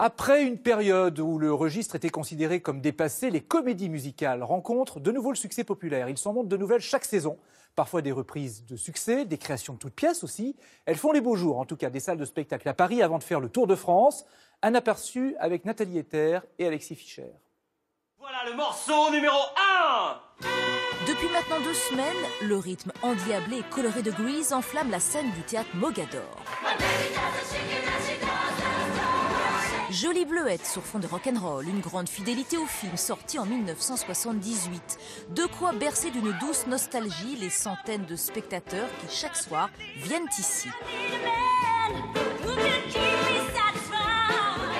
[0.00, 5.10] Après une période où le registre était considéré comme dépassé, les comédies musicales rencontrent de
[5.10, 6.08] nouveau le succès populaire.
[6.08, 7.36] Ils s'en montrent de nouvelles chaque saison.
[7.74, 10.54] Parfois des reprises de succès, des créations de toutes pièces aussi.
[10.86, 13.18] Elles font les beaux jours, en tout cas des salles de spectacle à Paris avant
[13.18, 14.24] de faire le Tour de France.
[14.62, 17.32] Un aperçu avec Nathalie Ether et Alexis Fischer.
[18.20, 19.36] Voilà le morceau numéro
[19.82, 20.46] 1
[21.08, 22.06] Depuis maintenant deux semaines,
[22.42, 26.44] le rythme endiablé et coloré de Grease enflamme la scène du théâtre Mogador.
[29.90, 34.98] Jolie bleuette sur fond de rock'n'roll, une grande fidélité au film sorti en 1978.
[35.30, 40.68] De quoi bercer d'une douce nostalgie les centaines de spectateurs qui chaque soir viennent ici.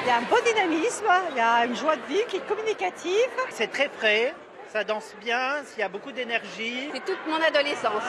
[0.02, 2.46] Il y a un beau dynamisme, il y a une joie de vivre qui est
[2.46, 3.30] communicative.
[3.50, 4.34] C'est très frais,
[4.70, 6.90] ça danse bien, il y a beaucoup d'énergie.
[6.92, 8.04] C'est toute mon adolescence.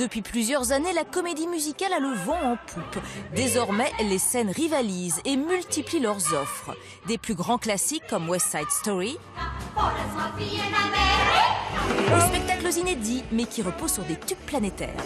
[0.00, 3.04] Depuis plusieurs années, la comédie musicale a le vent en poupe.
[3.36, 6.74] Désormais, les scènes rivalisent et multiplient leurs offres.
[7.06, 9.18] Des plus grands classiques comme West Side Story,
[12.16, 14.96] aux spectacles inédits mais qui reposent sur des tubes planétaires.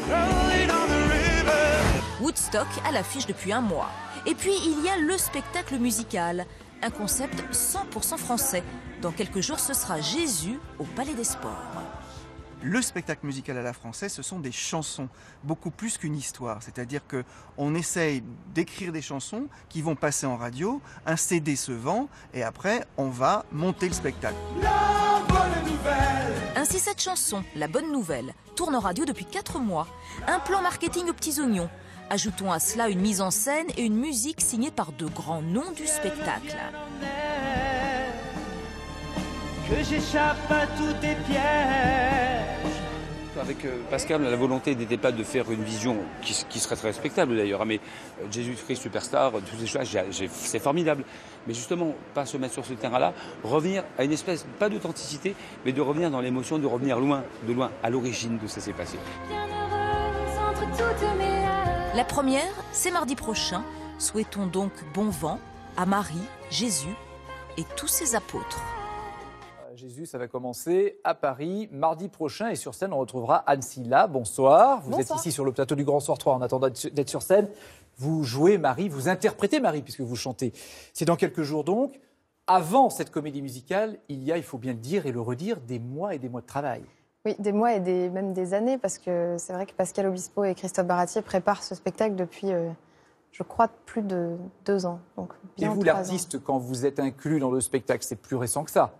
[2.20, 3.91] Woodstock à l'affiche depuis un mois.
[4.27, 6.47] Et puis il y a le spectacle musical,
[6.83, 8.62] un concept 100% français.
[9.03, 11.83] Dans quelques jours, ce sera Jésus au Palais des Sports.
[12.67, 15.11] Le spectacle musical à la française, ce sont des chansons,
[15.43, 16.62] beaucoup plus qu'une histoire.
[16.62, 17.23] C'est-à-dire que
[17.59, 22.42] on essaye d'écrire des chansons qui vont passer en radio, un CD se vend, et
[22.42, 24.39] après, on va monter le spectacle.
[26.57, 29.87] Ainsi, cette chanson, La Bonne Nouvelle, tourne en radio depuis 4 mois.
[30.27, 31.69] Un plan marketing aux petits oignons.
[32.09, 35.73] Ajoutons à cela une mise en scène et une musique signée par de grands noms
[35.73, 36.57] du spectacle.
[39.75, 41.41] Que j'échappe à tous tes pièges.
[43.41, 46.89] Avec euh, Pascal, la volonté n'était pas de faire une vision qui, qui serait très
[46.89, 47.80] respectable d'ailleurs, hein, mais
[48.22, 49.89] euh, Jésus-Christ superstar, toutes ces choses,
[50.30, 51.02] c'est formidable.
[51.48, 55.72] Mais justement, pas se mettre sur ce terrain-là, revenir à une espèce, pas d'authenticité, mais
[55.72, 58.73] de revenir dans l'émotion, de revenir loin, de loin, à l'origine de ce qui s'est
[58.73, 58.96] passé.
[61.96, 63.64] La première, c'est mardi prochain.
[63.98, 65.40] Souhaitons donc bon vent
[65.77, 66.14] à Marie,
[66.48, 66.95] Jésus
[67.57, 68.63] et tous ses apôtres.
[69.95, 74.09] Jésus, ça va commencer à Paris mardi prochain et sur scène, on retrouvera Anne Silla.
[74.09, 74.81] Bonsoir.
[74.81, 75.19] Vous Bonsoir.
[75.19, 77.49] êtes ici sur le plateau du Grand Soir 3 en attendant d'être sur scène.
[77.99, 80.53] Vous jouez Marie, vous interprétez Marie puisque vous chantez.
[80.95, 82.01] C'est dans quelques jours donc.
[82.49, 85.61] Avant cette comédie musicale, il y a, il faut bien le dire et le redire,
[85.61, 86.83] des mois et des mois de travail.
[87.25, 90.43] Oui, des mois et des, même des années, parce que c'est vrai que Pascal Obispo
[90.43, 92.69] et Christophe Baratier préparent ce spectacle depuis, euh,
[93.34, 95.00] je crois, plus de deux ans.
[95.17, 98.70] Donc Et vous, l'artiste, quand vous êtes inclus dans le spectacle, c'est plus récent que
[98.70, 98.92] ça?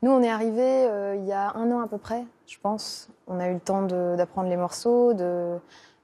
[0.00, 3.08] Nous, on est arrivés euh, il y a un an à peu près, je pense.
[3.26, 5.58] On a eu le temps d'apprendre les morceaux, de-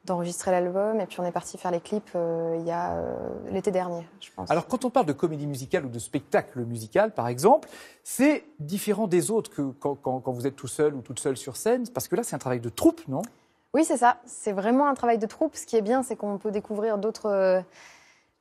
[0.05, 3.15] d'enregistrer l'album, et puis on est parti faire les clips euh, il y a euh,
[3.51, 4.51] l'été dernier, je pense.
[4.51, 7.69] Alors, quand on parle de comédie musicale ou de spectacle musical, par exemple,
[8.05, 11.37] c'est différent des autres que quand, quand- quand vous êtes tout seul ou toute seule
[11.37, 13.23] sur scène, parce que là, c'est un travail de troupe, non?
[13.75, 14.17] Oui, c'est ça.
[14.25, 15.55] C'est vraiment un travail de troupe.
[15.55, 17.61] Ce qui est bien, c'est qu'on peut découvrir d'autres euh,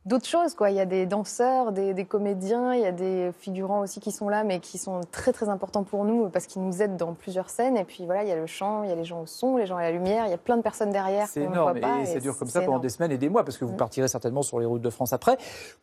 [0.05, 0.55] d'autres choses.
[0.55, 0.69] Quoi.
[0.69, 4.13] Il y a des danseurs, des, des comédiens, il y a des figurants aussi qui
[4.13, 7.13] sont là, mais qui sont très très importants pour nous parce qu'ils nous aident dans
[7.13, 7.75] plusieurs scènes.
[7.75, 9.57] Et puis voilà, il y a le chant, il y a les gens au son,
[9.57, 11.27] les gens à la lumière, il y a plein de personnes derrière.
[11.27, 12.81] C'est énorme pas, et ça dure comme ça pendant énorme.
[12.83, 13.77] des semaines et des mois parce que vous Mm.
[13.77, 15.37] partirez certainement sur les routes de France après.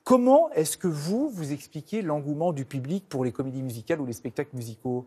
[0.04, 4.14] Comment est-ce que vous, vous expliquez l'engouement du public pour les comédies musicales ou les
[4.14, 5.04] spectacles musicaux?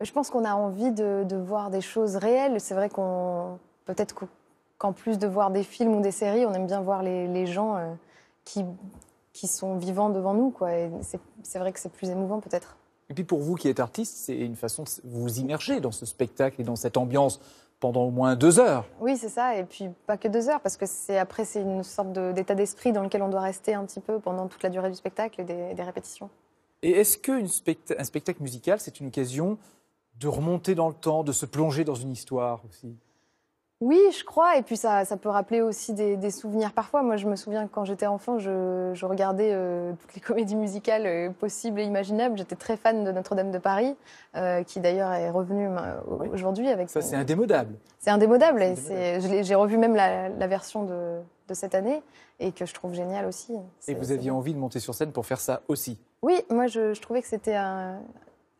[0.00, 2.60] Je pense qu'on a envie de, de voir des choses réelles.
[2.60, 4.14] C'est vrai qu'on peut-être
[4.78, 7.46] qu'en plus de voir des films ou des séries, on aime bien voir les, les
[7.46, 7.92] gens euh,
[8.44, 8.64] qui,
[9.32, 10.50] qui sont vivants devant nous.
[10.50, 10.74] Quoi.
[10.74, 10.90] Et
[11.42, 12.76] c'est, vrai que c'est plus émouvant peut-être.
[13.10, 16.06] Et puis pour vous qui êtes artiste, c'est une façon de vous immerger dans ce
[16.06, 17.40] spectacle et dans cette ambiance
[17.78, 18.86] pendant au moins deux heures.
[19.00, 19.56] Oui, c'est ça.
[19.56, 22.54] Et puis pas que deux heures, parce que c'est après c'est une sorte de- d'état
[22.54, 25.40] d'esprit dans lequel on doit rester un petit peu pendant toute la durée du spectacle
[25.40, 26.30] et des, des répétitions.
[26.82, 27.46] Et est-ce qu'un
[28.04, 29.58] spectacle musical, c'est une occasion
[30.18, 32.96] de remonter dans le temps, de se plonger dans une histoire aussi?
[33.84, 34.56] Oui, je crois.
[34.58, 37.02] Et puis ça, ça peut rappeler aussi des, des souvenirs parfois.
[37.02, 40.54] Moi, je me souviens que quand j'étais enfant, je, je regardais euh, toutes les comédies
[40.54, 42.38] musicales euh, possibles et imaginables.
[42.38, 43.96] J'étais très fan de Notre-Dame de Paris,
[44.36, 45.68] euh, qui d'ailleurs est revenue
[46.32, 46.90] aujourd'hui avec.
[46.90, 47.74] Ça, c'est indémodable.
[47.98, 48.62] C'est indémodable.
[48.62, 51.18] Et j'ai revu même la, la version de,
[51.48, 52.02] de cette année
[52.38, 53.52] et que je trouve géniale aussi.
[53.88, 56.94] Et vous aviez envie de monter sur scène pour faire ça aussi Oui, moi je,
[56.94, 57.98] je trouvais que c'était un-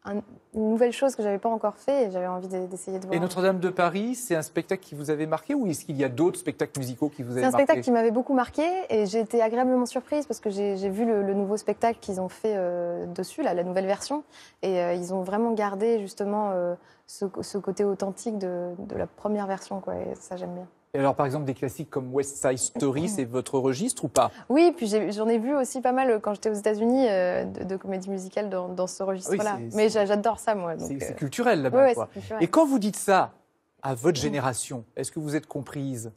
[0.05, 0.17] un-
[0.55, 3.15] une nouvelle chose que j'avais pas encore fait et j'avais envie de- d'essayer de voir.
[3.17, 6.05] Et Notre-Dame de Paris, c'est un spectacle qui vous avait marqué ou est-ce qu'il y
[6.05, 8.63] a d'autres spectacles musicaux qui vous avaient C'est un marqué spectacle qui m'avait beaucoup marqué
[8.91, 12.21] et j'ai été agréablement surprise parce que j'ai j'ai vu le, le nouveau spectacle qu'ils
[12.21, 14.25] ont fait euh, dessus, là, la nouvelle version,
[14.63, 16.75] et euh, ils ont vraiment gardé justement euh,
[17.07, 20.67] ce, ce côté authentique de, de la première version, quoi, et ça j'aime bien.
[20.95, 24.31] Et alors, par exemple, des classiques comme West Side Story, c'est votre registre ou pas?
[24.51, 27.65] Oui, puis j'en ai, vu aussi pas mal euh, quand j'étais aux États-Unis euh, de,
[27.65, 29.59] de comédie musicale dans, dans ce registre-là.
[29.73, 30.75] Mais j'adore ça, moi.
[30.79, 31.83] C'est euh, culturel là-bas.
[31.83, 32.43] ouais, culturel.
[32.43, 33.33] Et quand vous dites ça
[33.81, 36.13] à votre génération, est-ce que vous êtes comprise?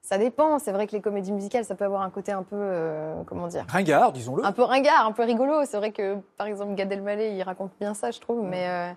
[0.00, 0.58] Ça dépend.
[0.60, 3.48] C'est vrai que les comédies musicales, ça peut avoir un côté un peu, euh, comment
[3.48, 4.46] dire, Ringard, disons-le.
[4.46, 5.66] un peu ringard, un peu rigolo.
[5.66, 8.42] C'est vrai que, par exemple, Gad Elmaleh, il raconte bien ça, je trouve.
[8.42, 8.94] Mais,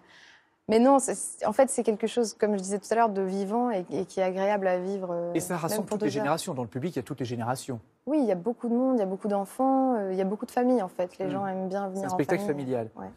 [0.70, 3.22] mais non, c'est- en fait, c'est quelque chose, comme je disais tout à l'heure, de
[3.22, 5.10] vivant et, et qui est agréable à vivre.
[5.12, 6.54] euh, Et ça rassemble toutes les générations.
[6.54, 7.80] Dans le public, il y a toutes les générations.
[8.06, 10.22] Oui, il y a beaucoup de monde, il y a beaucoup d'enfants, euh, il y
[10.22, 11.18] a beaucoup de familles, en fait.
[11.18, 11.32] Les Mm.
[11.32, 12.64] gens aiment bien C'est venir un en spectacle famille.
[12.66, 12.90] familial.
[12.96, 13.08] Ouais.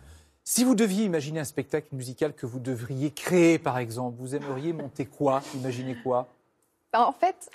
[0.45, 4.73] Si vous deviez imaginer un spectacle musical que vous devriez créer, par exemple, vous aimeriez
[4.73, 6.27] monter quoi Imaginez quoi?
[6.93, 7.49] Enfin, en fait,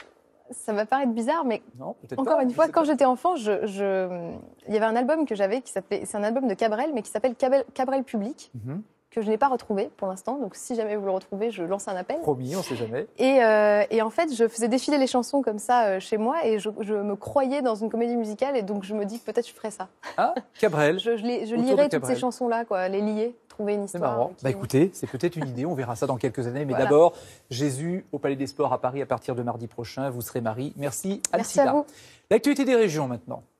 [0.51, 4.31] ça va paraître bizarre, mais Non, Encore pas, une fois, quand j'étais enfant, je, je-
[4.69, 7.01] il y avait un album que j'avais qui s'appelait, c'est un album de Cabrel, mais
[7.01, 8.81] qui s'appelle Cabrel, Cabrel Public, Mhm.
[9.09, 10.37] Que je n'ai pas retrouvé pour l'instant.
[10.37, 12.19] Donc, si jamais vous le retrouvez, je lance un appel.
[12.19, 13.07] Promis, on ne sait jamais.
[13.17, 16.45] Et, euh, et en fait, je faisais défiler les chansons comme ça euh, chez moi,
[16.45, 19.25] et je, je me croyais dans une comédie musicale, et donc je me dis que
[19.31, 19.87] peut-être je ferais ça.
[20.17, 20.99] Ah, Cabrel.
[21.07, 21.11] Je,
[21.55, 24.11] lirais toutes ces chansons-là, quoi, les lier, trouver une C'est histoire.
[24.17, 24.27] marrant.
[24.37, 26.65] qui- Bah écoutez, c'est peut-être une idée, on verra ça dans quelques années.
[26.65, 26.85] Mais Voilà.
[26.85, 27.13] d'abord,
[27.49, 30.09] Jésus au Palais des Sports à Paris à partir de mardi prochain.
[30.09, 30.73] Vous serez Marie.
[30.77, 31.85] Merci, Merci à vous.
[32.29, 33.41] L'actualité des régions maintenant.